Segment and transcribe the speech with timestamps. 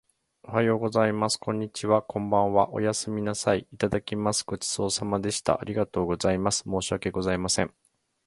[0.41, 1.37] おはようございます。
[1.37, 2.01] こんにちは。
[2.01, 2.73] こんばんは。
[2.73, 3.67] おやすみなさい。
[3.71, 4.43] いただきます。
[4.47, 5.61] ごちそうさまでした。
[5.61, 6.63] ありがとうございます。
[6.65, 7.71] 申し訳ございません。